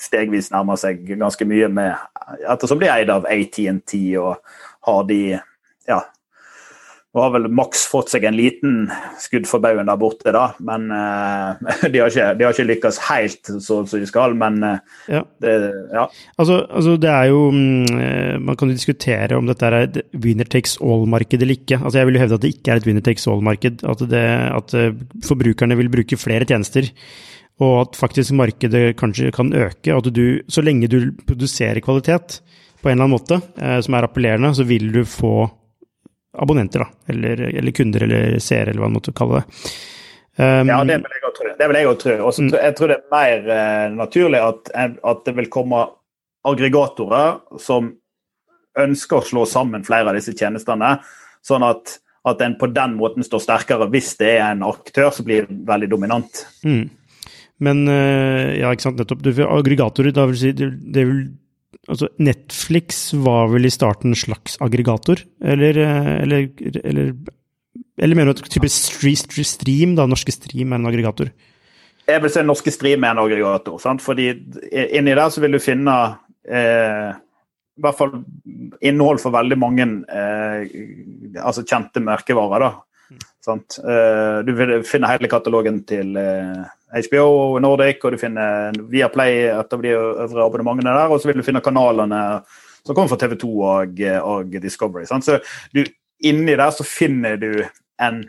[0.00, 1.94] stegvis nærme seg ganske mye med
[2.50, 4.36] Ettersom de er eid av ATNT og
[4.86, 5.20] har de
[5.86, 6.00] ja,
[7.16, 8.74] nå har vel maks fått seg en liten
[9.22, 10.50] skudd for baugen der borte, da.
[10.60, 11.56] Men uh,
[11.92, 14.36] de, har ikke, de, har ikke, lykkes helt sånn som de skal.
[14.36, 15.22] Men uh, ja.
[15.40, 15.54] Det,
[15.96, 16.04] ja.
[16.36, 17.88] Altså, altså, det er jo um,
[18.44, 21.80] Man kan jo diskutere om dette er et winner takes all-marked eller ikke.
[21.80, 23.86] Altså, jeg vil jo hevde at det ikke er et winner takes all-marked.
[23.88, 24.06] At,
[24.60, 24.78] at
[25.24, 26.92] forbrukerne vil bruke flere tjenester.
[27.64, 29.96] Og at faktisk markedet kanskje kan øke.
[29.96, 32.42] At du, så lenge du produserer kvalitet
[32.82, 35.46] på en eller annen måte som er appellerende, så vil du få
[36.42, 37.12] abonnenter, da.
[37.12, 39.60] Eller, eller kunder, eller seere, eller hva man måtte kalle det.
[40.36, 41.52] Um, ja, det vil jeg òg tro.
[41.56, 42.16] Det vil jeg også tro.
[42.28, 42.56] Også, mm.
[42.60, 45.84] Jeg tror det er mer uh, naturlig at, at, det vil komme
[46.46, 47.94] aggregatorer som
[48.76, 50.98] ønsker å slå sammen flere av disse tjenestene,
[51.46, 51.96] sånn at,
[52.28, 55.88] at en på den måten står sterkere hvis det er en aktør som blir veldig
[55.94, 56.44] dominant.
[56.66, 56.84] Mm.
[57.64, 59.24] Men uh, ja, ikke sant, nettopp.
[59.48, 61.24] Aggregatorer, da vil si, det, det vil
[61.88, 66.48] Altså, Netflix var vel i starten en slags aggregator, eller, eh, eller,
[66.82, 67.12] eller,
[67.98, 71.30] eller mener du at type stream, da, norske stream, er en aggregator?
[72.06, 73.78] Jeg vil si norske stream er en aggregator.
[73.82, 74.02] Sant?
[74.02, 75.94] fordi inni der så vil du finne
[76.46, 77.14] eh,
[77.76, 78.14] i hvert fall
[78.80, 80.76] innhold for veldig mange eh,
[81.42, 82.64] altså kjente merkevarer.
[82.64, 82.72] da.
[83.10, 83.60] Mm.
[83.90, 86.62] Eh, du vil finne hele katalogen til eh,
[86.94, 91.40] HBO og Nordic, og du finner Viaplay, av de øvre abonnementene der, og så vil
[91.40, 92.20] du finne kanalene
[92.86, 95.06] som kommer fra TV2 og, og Discovery.
[95.08, 95.26] Sant?
[95.26, 95.40] Så
[95.74, 95.82] du,
[96.24, 97.50] inni der så finner du
[98.02, 98.26] en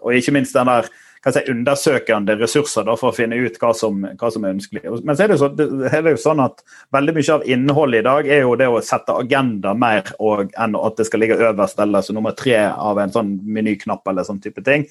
[0.00, 0.82] Og ikke minst den der
[1.28, 4.82] si, undersøkende ressurser da, for å finne ut hva som, hva som er ønskelig.
[5.04, 6.62] Men så er det, så, det er jo sånn at
[6.96, 10.78] veldig mye av innholdet i dag er jo det å sette agenda mer og, enn
[10.80, 14.40] at det skal ligge øverst eller som nummer tre av en sånn menyknapp eller sånn
[14.42, 14.88] type ting.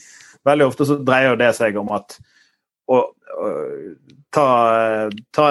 [0.48, 2.20] Veldig ofte så dreier det seg om at
[2.90, 3.50] å, å,
[4.34, 4.46] ta,
[5.36, 5.48] ta,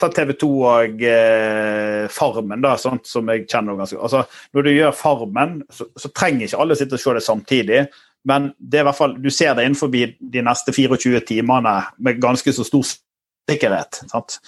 [0.00, 4.24] ta, TV 2 og eh, Farmen, da, sånt som jeg kjenner ganske altså,
[4.56, 7.80] Når du gjør Farmen, så, så trenger ikke alle sitte og se det samtidig.
[8.28, 12.20] Men det er i hvert fall, du ser det innenfor de neste 24 timene med
[12.22, 12.86] ganske så stor
[13.50, 14.04] sikkerhet.
[14.10, 14.38] Sant?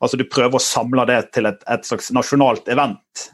[0.00, 3.26] Altså Du prøver å samle det til et, et slags nasjonalt event.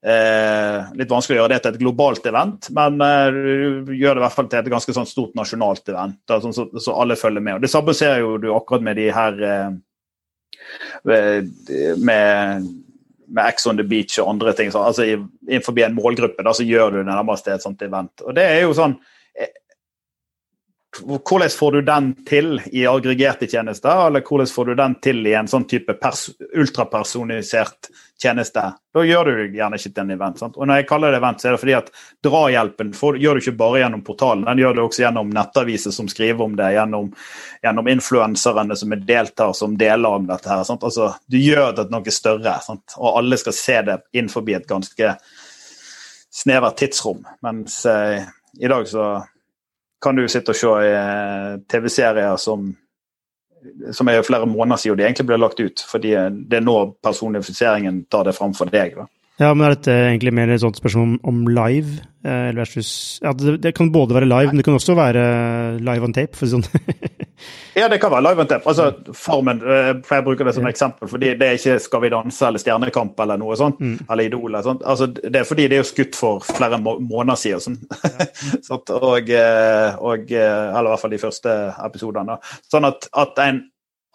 [0.00, 3.26] Eh, litt vanskelig å gjøre det til et globalt event, men eh,
[3.84, 6.56] du gjør det i hvert fall til et ganske sånn stort nasjonalt event, da, sånn,
[6.56, 7.58] så, så, alle følger med.
[7.58, 9.68] Og Det samme ser jo du akkurat med de her eh,
[12.00, 12.70] med
[13.30, 14.72] med Ex on the Beach og andre ting.
[14.74, 18.24] Så, altså Innenfor en målgruppe da, så gjør du det nærmest et sånt event.
[18.26, 18.96] Og det er jo sånn
[20.98, 25.36] hvordan får du den til i aggregerte tjenester, eller hvordan får du den til i
[25.38, 25.94] en sånn type
[26.58, 28.64] ultrapersonisert tjeneste?
[28.94, 30.40] Da gjør du gjerne ikke til en event.
[30.42, 30.58] Sant?
[30.58, 31.92] Og Når jeg kaller det event, så er det fordi at
[32.26, 36.10] drahjelpen får, gjør du ikke bare gjennom portalen, den gjør du også gjennom nettaviser som
[36.10, 37.12] skriver om det, gjennom,
[37.62, 40.50] gjennom influenserne som er deltar, som deler om dette.
[40.50, 40.66] her.
[40.66, 40.84] Sant?
[40.84, 42.98] Altså, Du gjør det til noe større, sant?
[42.98, 45.16] og alle skal se det innenfor et ganske
[46.30, 47.22] snevert tidsrom.
[47.46, 48.26] Mens eh,
[48.58, 49.20] i dag så
[50.02, 52.70] kan du sitte og se eh, TV-serier som,
[53.92, 55.84] som er flere måneder siden de egentlig ble lagt ut.
[55.90, 58.96] Fordi det er nå personifiseringen tar det fram for deg.
[58.96, 59.08] da.
[59.40, 63.56] Ja, men er dette egentlig mer et sånt spørsmål om, live eh, versus ja, det,
[63.64, 65.22] det, kan både være live, men det kan også være
[65.80, 66.66] live on tape, for sånn.
[67.74, 68.66] Ja, det kan være live on tape.
[68.68, 72.10] Altså, Farmen eh, for jeg bruker det som eksempel, fordi det er ikke Skal vi
[72.12, 73.80] danse eller Stjernekamp eller noe sånt.
[73.80, 73.98] Mm.
[74.10, 74.48] Eller Idol.
[74.50, 74.82] Eller sånt.
[74.82, 77.78] Altså, det er fordi det er jo skutt for flere må måneder siden.
[78.66, 78.82] Sånn.
[78.90, 78.98] Ja.
[78.98, 82.38] og, eh, og, eh, eller i hvert fall de første episodene.
[82.70, 83.62] Sånn at, at, en,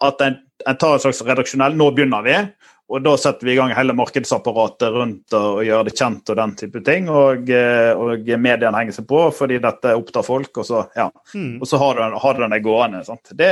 [0.04, 2.38] at en, en tar en slags redaksjonell Nå begynner vi.
[2.86, 6.52] Og da setter vi i gang hele markedsapparatet rundt og, gjør det kjent og den
[6.60, 7.08] type ting.
[7.10, 11.08] Og, eh, og mediene henger seg på fordi dette opptar folk, og så, ja.
[11.34, 11.56] mm.
[11.58, 13.02] og så har, du, har du den gående.
[13.08, 13.32] Sant?
[13.34, 13.50] Det,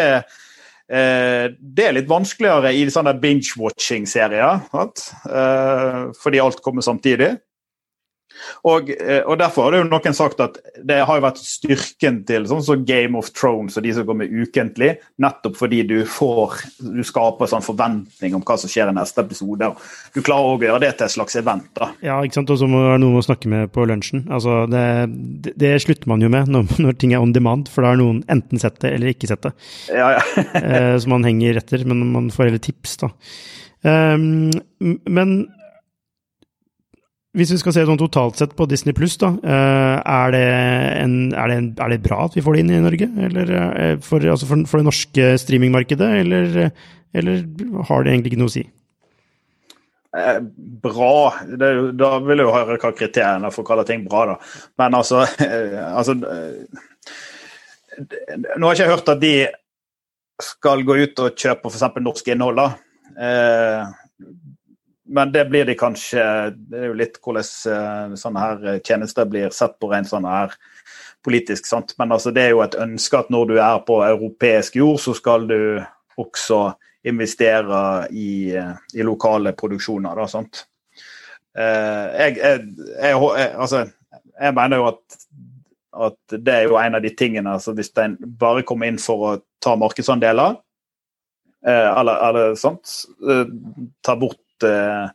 [0.87, 7.35] eh, det er litt vanskeligere i sånne binge-watching-serier, eh, fordi alt kommer samtidig.
[8.67, 12.23] Og, eh, og, Derfor har det jo noen sagt at det har jo vært styrken
[12.29, 15.97] til sånn som Game of Thrones og de som går med ukentlig, nettopp fordi du
[16.09, 19.71] får du skaper sånn forventning om hva som skjer i neste episode.
[20.15, 21.71] Du klarer òg å gjøre det til et slags event.
[21.79, 21.91] da.
[22.05, 22.53] Ja, ikke sant.
[22.55, 24.27] Og så må det være noen å snakke med på lunsjen.
[24.33, 24.85] Altså, det,
[25.45, 28.01] det, det slutter man jo med når, når, ting er on demand, for da har
[28.01, 29.55] noen enten sett det eller ikke sett det.
[29.93, 30.23] Ja, ja.
[30.65, 33.11] Eh, så man henger etter, men man får heller tips, da.
[33.85, 34.49] Um,
[34.81, 35.35] men
[37.35, 40.43] hvis vi skal se sånn totalt sett på Disney pluss, da, eh, er det,
[41.01, 43.09] en, er, det en, er det, bra at vi får det inn i Norge?
[43.27, 46.45] Eller eh, for, altså for, for det norske streamingmarkedet, eller,
[47.15, 47.37] eller,
[47.91, 48.65] har det egentlig ikke noe å si?
[50.15, 50.39] Eh,
[50.85, 51.17] bra
[51.51, 54.37] det, Da vil jeg jo høre hva kriteriene for å kalle ting bra, da.
[54.79, 55.19] Men altså,
[55.99, 56.29] altså Nå
[58.69, 59.35] har jeg ikke hørt at de
[60.43, 61.85] skal gå ut og kjøpe f.eks.
[62.03, 62.57] norsk innhold.
[62.63, 62.69] da
[65.07, 66.23] men det blir de kanskje
[66.57, 70.55] Det er jo litt hvordan uh, sånne her tjenester blir sett på rent sånn her
[71.25, 71.67] politisk.
[71.67, 71.95] sant?
[71.99, 75.15] Men altså, det er jo et ønske at når du er på europeisk jord, så
[75.17, 75.81] skal du
[76.21, 76.75] også
[77.09, 80.21] investere i, i lokale produksjoner.
[80.21, 80.67] da, sant?
[81.55, 82.61] Jeg, jeg,
[82.99, 83.17] jeg,
[83.55, 85.19] altså, jeg mener jo at,
[86.09, 89.29] at, det er jo en av de tingene altså Hvis en bare kommer inn for
[89.29, 90.59] å ta markedsandeler,
[91.65, 92.91] eller, eller sånt,
[94.05, 95.11] ta bort uh,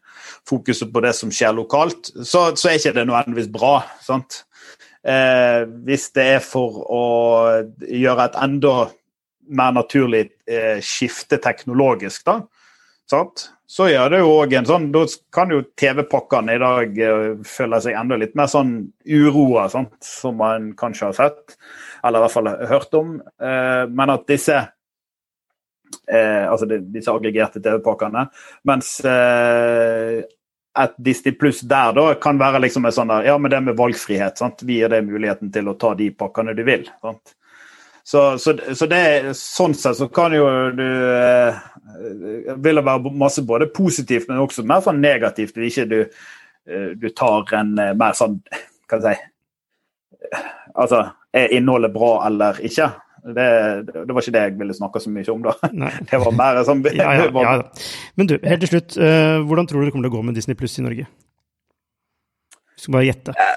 [0.50, 3.74] fokuset på det som skjer lokalt, så, så er ikke det nødvendigvis bra.
[4.04, 4.44] sant?
[5.00, 7.04] Eh, hvis det er for å
[7.80, 8.74] gjøre et enda
[9.56, 12.42] mer naturlig eh, skifte teknologisk, da,
[13.10, 13.48] sant?
[13.70, 16.96] så gjør det jo òg en sånn Da kan jo TV-pakkene i dag
[17.46, 18.74] føle seg enda litt mer sånn
[19.06, 19.94] uroa, sant?
[20.04, 21.56] som man kanskje har sett,
[22.04, 23.12] eller i hvert fall hørt om.
[23.94, 24.58] men at disse
[26.10, 28.28] Eh, altså de, disse aggregerte TV-pakkene.
[28.70, 30.22] Mens eh,
[30.80, 33.78] et Disney Pluss der da kan være liksom en sånn der, ja, men det med
[33.80, 34.38] valgfrihet.
[34.40, 34.64] sant?
[34.66, 36.88] Vi gir deg muligheten til å ta de pakkene du vil.
[37.02, 37.36] sant?
[38.10, 41.58] Så, så, så det, sånn sett så kan jo du eh,
[42.58, 46.24] Vil det være masse både positivt, men også mer sånn negativt hvis ikke du,
[46.66, 48.40] eh, du tar en eh, mer sånn
[48.88, 50.34] skal jeg si
[50.80, 51.04] Altså,
[51.36, 52.88] er innholdet bra eller ikke?
[53.24, 53.46] Det,
[53.92, 55.56] det, var ikke det jeg ville snakke så mye om, da.
[55.76, 55.92] Nei.
[56.10, 57.54] Det var mer sånn ja, ja, ja,
[58.20, 58.98] Men du, helt til slutt.
[59.00, 61.08] Uh, hvordan tror du det kommer til å gå med Disney Pluss i Norge?
[62.50, 63.36] Du skal bare gjette.
[63.36, 63.56] Eh,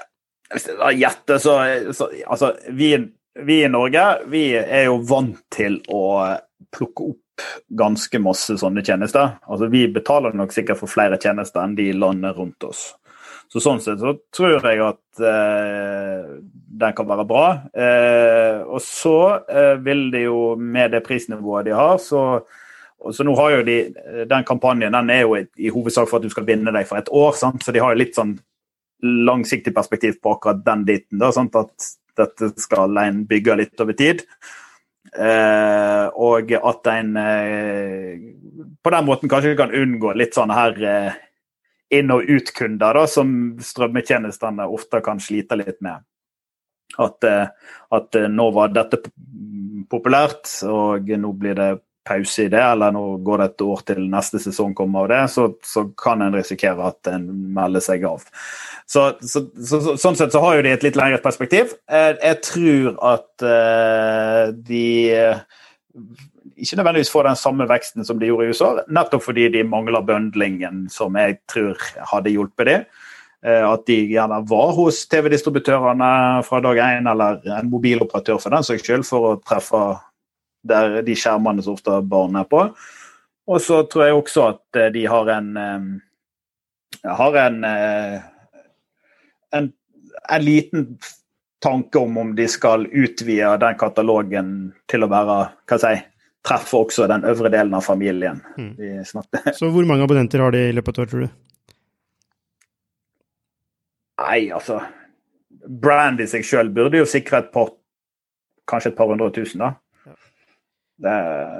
[0.53, 1.57] hvis jeg skal gjette, så,
[1.95, 2.93] så Altså, vi,
[3.39, 6.03] vi, i Norge vi er jo vant til å
[6.73, 9.37] plukke opp ganske masse sånne tjenester.
[9.49, 12.91] Altså, vi betaler nok sikkert for flere tjenester enn de landene rundt oss.
[13.51, 16.29] Så Sånn sett så tror jeg at eh,
[16.79, 17.45] den kan være bra.
[17.75, 19.17] Eh, og så
[19.49, 22.41] eh, vil det jo, med det prisnivået de har, så,
[23.13, 23.77] så nå har jo de,
[24.29, 27.11] Den kampanjen den er jo i hovedsak for at du skal vinne deg for et
[27.13, 27.63] år, sant?
[27.63, 28.37] så de har jo litt sånn
[29.03, 31.19] langsiktig perspektiv på akkurat den biten.
[31.19, 31.55] Da, sant?
[31.59, 34.23] At dette skal en bygge litt over tid.
[35.13, 38.13] Eh, og at en eh,
[38.81, 41.19] på den måten kanskje kan unngå litt sånn her eh,
[41.93, 46.01] inn- og utkunder, som strømmetjenestene ofte kan slite litt med.
[47.01, 47.47] At, eh,
[47.91, 48.99] at, eh, nå var dette
[49.89, 51.71] populært, og nå blir det
[52.03, 55.21] pause i det, eller nå går det et år til neste sesong kommer av det,
[55.31, 58.25] så, så kan en risikere at en melder seg av.
[58.89, 59.45] Så, så,
[59.95, 61.71] sånn sett så har jo de et litt lengre perspektiv.
[61.87, 64.83] Jeg, jeg tror at uh, de
[66.63, 70.05] ikke nødvendigvis får den samme veksten som de gjorde i USA, nettopp fordi de mangler
[70.05, 71.79] bøndlingen som jeg tror
[72.11, 72.85] hadde hjulpet dem.
[73.43, 76.09] Eh, at de gjerne var hos TV-distributørene
[76.47, 79.81] fra dag én, eller en mobiloperatør for den saks skyld, for å treffe
[80.63, 82.61] der de skjermene som ofte barn er på.
[83.51, 85.91] Og så tror jeg også at eh, de har en eh,
[87.03, 87.57] har en,
[89.57, 89.65] en,
[90.31, 90.85] en liten
[91.63, 94.53] tanke om om de skal utvide den katalogen
[94.87, 95.97] til å være hva si,
[96.47, 98.39] treffe også den øvre delen av familien.
[98.55, 99.03] Mm.
[99.03, 101.52] Så hvor mange abonnenter har de i løpet av et år, tror du?
[104.21, 104.81] Nei, altså
[105.83, 107.71] Brand i seg sjøl burde jo sikre et par
[108.69, 109.73] Kanskje et par hundre tusen, da.
[111.03, 111.15] Det,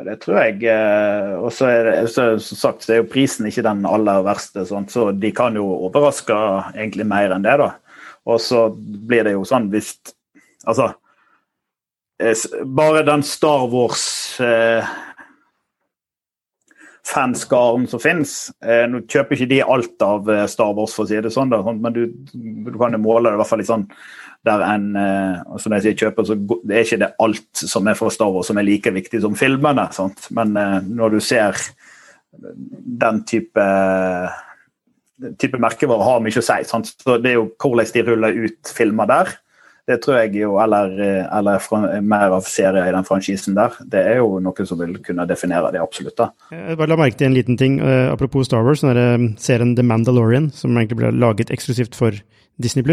[0.07, 0.61] det tror jeg.
[0.71, 4.63] eh, Og så er det, som sagt, så er jo prisen ikke den aller verste,
[4.69, 6.37] sånn, så de kan jo overraske
[6.77, 7.73] egentlig mer enn det, da.
[8.23, 9.97] Og så blir det jo sånn hvis
[10.63, 10.93] Altså
[12.23, 14.05] eh, Bare den Star Wars
[14.39, 14.93] eh,
[17.07, 18.51] fanskaren som finnes.
[18.63, 21.51] Eh, nå kjøper ikke de alt av eh, Star Wars, for å si det sånn,
[21.51, 23.87] da, sånn, men du, du kan jo måle det i hvert fall litt sånn
[24.43, 27.99] der en eh, Når jeg sier kjøper, så det er ikke det alt som er
[27.99, 29.87] fra Star Wars som er like viktig som filmene.
[29.95, 30.27] Sant?
[30.35, 31.59] Men eh, når du ser
[32.33, 33.67] den type
[35.39, 36.55] type merkevarer har mye å si.
[36.67, 36.89] Sant?
[36.99, 39.35] Så det er jo hvordan de ruller ut filmer der.
[39.83, 43.73] Det tror jeg jo, eller, eh, eller fra, mer av serier i den franchisen der.
[43.83, 46.15] Det er jo noe som vil kunne definere det absolutt.
[46.15, 46.29] da.
[46.55, 49.75] Jeg bare la merke til en liten ting, eh, apropos Star Wars, den eh, serien
[49.75, 52.15] The Mandalorian, som egentlig ble laget eksklusivt for
[52.61, 52.83] Disney+.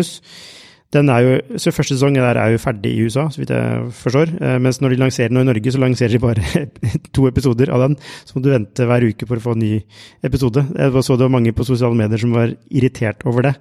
[0.91, 3.93] Den er jo, så Første sesong der er jo ferdig i USA, så vidt jeg
[3.95, 4.59] forstår.
[4.59, 6.43] Mens når de lanserer den i Norge, så lanserer de bare
[7.15, 7.95] to episoder av den.
[8.27, 9.85] Så må du vente hver uke for å få en ny
[10.27, 10.67] episode.
[10.75, 13.55] Jeg så det var mange på sosiale medier som var irritert over det.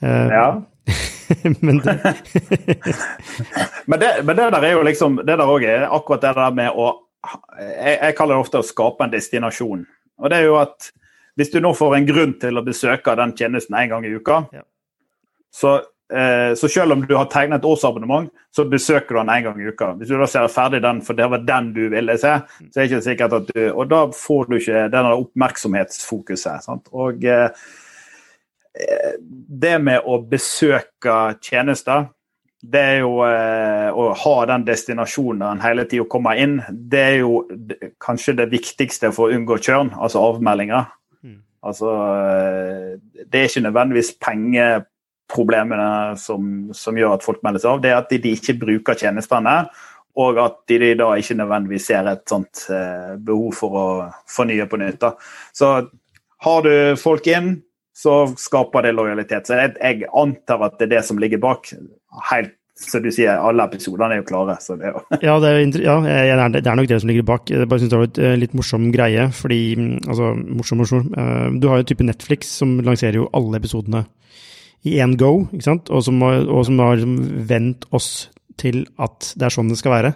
[0.00, 0.64] Ja.
[1.64, 1.94] men det,
[3.86, 6.50] Men det, men det der er jo liksom Det der òg er akkurat det der
[6.58, 6.90] med å
[7.24, 9.86] jeg, jeg kaller det ofte å skape en destinasjon.
[10.20, 10.90] Og det er jo at
[11.40, 14.42] hvis du nå får en grunn til å besøke den tjenesten en gang i uka,
[14.52, 14.60] Ja.
[15.48, 15.72] så,
[16.12, 19.60] eh, så selv om du har tegnet et årsabonnement, så besøker du den en gang
[19.62, 19.94] i uka.
[19.96, 22.34] Hvis du da ser ferdig den, for det var den du ville se,
[22.70, 26.62] så er det ikke sikkert at du Og da får du ikke denne oppmerksomhetsfokuset.
[26.62, 26.92] Sant?
[26.92, 27.48] Og eh,
[28.74, 31.14] det med å besøke
[31.44, 32.08] tjenester,
[32.64, 37.42] det er jo eh, å ha den destinasjonen hele tida komme inn, det er jo
[38.02, 40.88] kanskje det viktigste for å unngå kjørn, altså avmeldinger.
[41.20, 41.42] Mm.
[41.68, 42.94] Altså eh,
[43.24, 47.98] Det er ikke nødvendigvis pengeproblemene som, som gjør at folk melder seg av, det er
[48.00, 49.58] at de, de ikke bruker tjenestene.
[50.14, 53.86] Og at de, de da ikke nødvendigvis ser et sånt eh, behov for å
[54.30, 55.00] fornye på nytt.
[55.02, 55.16] Da.
[55.50, 55.72] Så
[56.46, 57.56] har du folk inn,
[57.94, 59.46] så skaper det lojalitet.
[59.46, 61.70] Så jeg, jeg antar at det er det som ligger bak.
[62.30, 64.56] Helt så du sier, alle episodene er jo klare.
[64.58, 65.00] så det jo...
[65.22, 65.60] Ja, det er,
[66.26, 67.50] ja det er nok det som ligger bak.
[67.50, 71.04] Jeg bare synes det var et eh, litt morsom greie, fordi mm, Altså, morsom, morsom.
[71.14, 74.04] Eh, Du har jo en type Netflix som lanserer jo alle episodene
[74.84, 75.88] i én go, ikke sant?
[75.94, 78.08] Og som har, og som har liksom vent oss
[78.60, 80.12] til at det er sånn det skal være.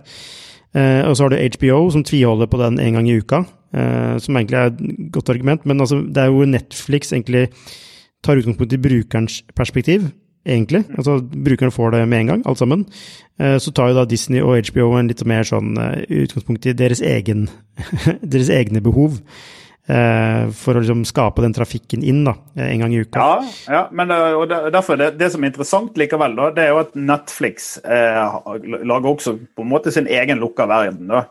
[0.74, 4.36] Eh, og så har du HBO som tviholder på den en gang i uka, som
[4.38, 4.78] egentlig er et
[5.12, 5.66] godt argument.
[5.68, 7.48] Men altså, det er jo Netflix egentlig
[8.24, 10.08] tar utgangspunkt i brukerens perspektiv,
[10.46, 10.84] egentlig.
[10.96, 12.86] Altså brukeren får det med en gang, alt sammen.
[13.40, 16.76] Eh, så tar jo da Disney og HBO en litt mer sånn eh, utgangspunkt i
[16.76, 17.48] deres, egen,
[18.34, 19.20] deres egne behov.
[19.88, 23.22] eh, For å liksom skape den trafikken inn da, eh, en gang i uka.
[23.22, 26.82] Ja, ja men eh, derfor det, det som er interessant likevel, da, det er jo
[26.82, 28.40] at Netflix eh,
[28.82, 31.06] lager også på en måte sin egen lukka verden.
[31.12, 31.28] da.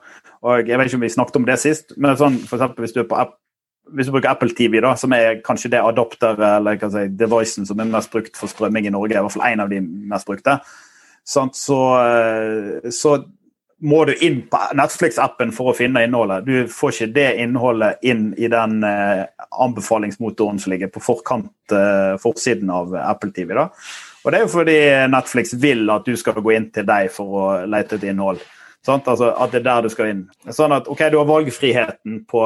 [0.48, 3.02] Og Jeg vet ikke om vi snakket om det sist, men sånn, for hvis du,
[3.12, 3.36] app,
[3.92, 7.68] hvis du bruker Apple TV, da, som er kanskje det adopteret eller hva si, devicen
[7.68, 10.30] som er mest brukt for strømming i Norge, i hvert fall en av de mest
[10.30, 10.60] brukte,
[11.28, 11.58] sant?
[11.60, 13.18] Så, eh, så
[13.78, 16.48] må du inn på Netflix-appen for å finne innholdet.
[16.48, 19.28] Du får ikke det innholdet inn i den eh,
[19.62, 23.54] anbefalingsmotoren som ligger på forkant, eh, forsiden av Apple TV.
[23.54, 23.68] da.
[24.24, 24.80] Og Det er jo fordi
[25.12, 28.42] Netflix vil at du skal gå inn til deg for å lete etter innhold.
[28.88, 30.26] Altså At det er der du skal inn.
[30.50, 32.44] Sånn at ok, Du har valgfriheten på,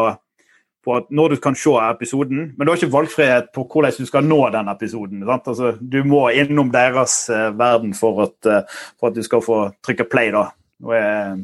[0.85, 4.25] på når du kan se episoden, men du har ikke valgfrihet på hvordan du skal
[4.25, 5.23] nå den episoden.
[5.29, 9.61] Altså, du må innom deres uh, verden for at, uh, for at du skal få
[9.85, 10.31] trykke play.
[10.31, 10.47] da.
[10.83, 11.37] Og, uh,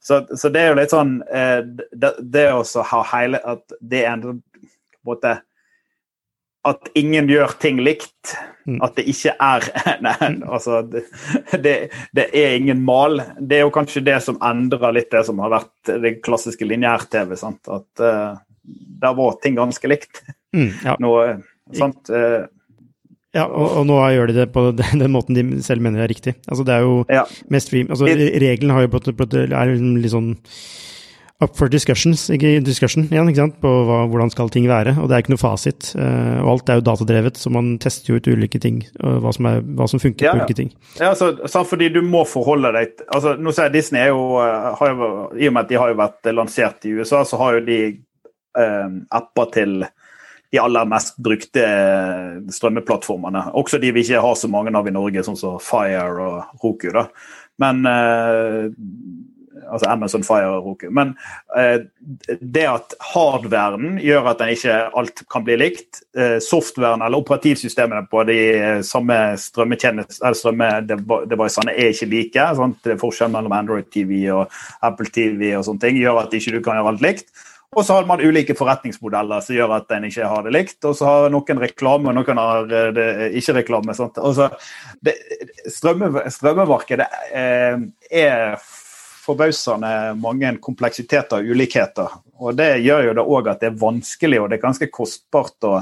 [0.00, 2.60] så, så det er jo litt sånn Det, det å
[2.90, 4.42] ha hele At det er en
[5.04, 5.32] måte
[6.64, 8.34] At ingen gjør ting likt.
[8.64, 8.78] Mm.
[8.80, 9.66] At det ikke er
[10.06, 11.02] Nei, altså det,
[11.52, 11.74] det,
[12.16, 13.20] det er ingen mal.
[13.36, 17.36] Det er jo kanskje det som endrer litt det som har vært det klassiske lineær-TV.
[17.40, 17.60] sant?
[17.68, 18.40] At uh,
[19.04, 20.24] der var ting ganske likt.
[20.56, 20.96] Mm, ja.
[21.04, 21.14] Nå,
[21.76, 22.08] sant?
[22.10, 22.44] Uh,
[23.34, 26.12] Ja, og, og nå gjør de det på den, den måten de selv mener er
[26.12, 26.36] riktig.
[26.46, 27.24] Altså, det er jo ja.
[27.50, 30.28] mest stream Altså, reglene har jo blitt, blitt, er liksom litt sånn
[31.44, 34.96] up for discussions, ikke discussion igjen, ikke sant, på hva, hvordan skal ting være.
[35.00, 35.90] Og det er ikke noe fasit.
[35.98, 39.34] Uh, og alt er jo datadrevet, så man tester jo ut ulike ting, og hva
[39.36, 40.72] som, er, hva som funker Ja, på ulike ting.
[41.00, 44.12] Ja, så, sant, fordi du må forholde deg til altså, Nå ser jeg Disney er
[44.12, 47.22] jo, eh, har jo I og med at de har jo vært lansert i USA,
[47.28, 49.78] så har jo de eh, apper til
[50.54, 53.48] de aller mest brukte eh, strømmeplattformene.
[53.58, 56.92] Også de vi ikke har så mange av i Norge, sånn som Fire og Roku.
[56.94, 57.08] da.
[57.62, 58.68] Men eh,
[59.68, 60.86] altså Amazon Fire og Roku.
[60.94, 61.08] Men
[61.56, 61.78] eh,
[62.40, 65.90] det at hardwaren gjør at den ikke alt kan bli likt.
[66.16, 72.42] Eh, softwaren eller operativsystemene på de eh, samme strømmedevicene er ikke like.
[72.60, 72.76] Sant?
[72.84, 74.44] Det er forskjell mellom Android TV og
[74.84, 77.28] Apple TV og sånne ting gjør at ikke du kan gjøre alt likt.
[77.74, 80.78] Og så har man ulike forretningsmodeller som gjør at en ikke har det likt.
[80.86, 83.08] Og så har noen reklame, og noen har det,
[83.40, 83.96] ikke reklame.
[83.98, 84.20] Sant?
[84.22, 84.50] Altså,
[85.04, 85.16] det,
[85.72, 87.78] strømme, strømmemarkedet eh,
[88.10, 88.54] er
[89.24, 92.18] forbausende mange kompleksiteter og ulikheter.
[92.40, 95.68] Og Det gjør jo det òg at det er vanskelig og det er ganske kostbart
[95.68, 95.78] å,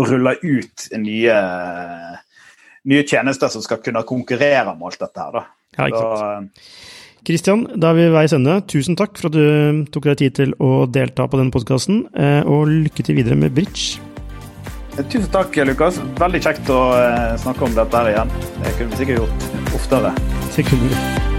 [0.00, 1.34] rulle ut nye,
[2.88, 5.34] nye, tjenester som skal kunne konkurrere med alt dette her.
[5.34, 5.88] Da.
[5.90, 6.60] Ja.
[7.26, 8.54] Kristian, da er vi ved veis ende.
[8.70, 12.40] Tusen takk for at du tok deg tid til å delta på denne podkasten, eh,
[12.48, 14.00] og lykke til videre med bridge.
[15.00, 16.00] Tusen takk, Lukas.
[16.20, 18.32] Veldig kjekt å eh, snakke om dette her igjen.
[18.60, 20.14] Det kunne vi sikkert gjort oftere.
[20.56, 21.29] Vi.